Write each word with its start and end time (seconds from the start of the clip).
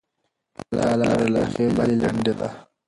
دا 0.77 0.89
لار 0.99 1.19
له 1.33 1.41
هغې 1.49 1.67
بلې 1.77 1.95
لنډه 2.03 2.33
ده. 2.39 2.49